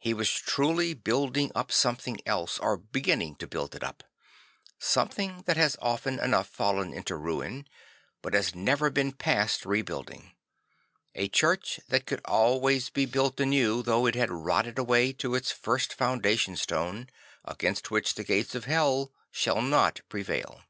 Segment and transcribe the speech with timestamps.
[0.00, 4.02] He was truly building up something else, or beginning to build it up;
[4.80, 7.68] something that has often enough fallen into ruin
[8.22, 10.32] but has never been past rebuilding;
[11.14, 15.52] a church that could always be built anew though it had rotted away to its
[15.52, 17.08] first foundation stone,
[17.44, 20.60] against which the gates of hell shall not prevail.